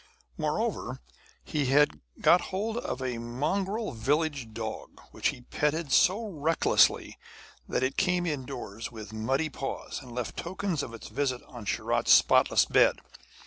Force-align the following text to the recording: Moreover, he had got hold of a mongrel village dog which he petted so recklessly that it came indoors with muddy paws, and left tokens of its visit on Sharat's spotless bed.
Moreover, 0.35 0.99
he 1.43 1.67
had 1.67 1.99
got 2.21 2.41
hold 2.49 2.77
of 2.77 3.03
a 3.03 3.19
mongrel 3.19 3.91
village 3.91 4.51
dog 4.51 4.99
which 5.11 5.27
he 5.27 5.41
petted 5.41 5.91
so 5.91 6.25
recklessly 6.25 7.19
that 7.69 7.83
it 7.83 7.97
came 7.97 8.25
indoors 8.25 8.91
with 8.91 9.13
muddy 9.13 9.49
paws, 9.51 9.99
and 10.01 10.11
left 10.11 10.37
tokens 10.37 10.81
of 10.81 10.95
its 10.95 11.09
visit 11.09 11.43
on 11.43 11.65
Sharat's 11.65 12.13
spotless 12.13 12.65
bed. 12.65 12.97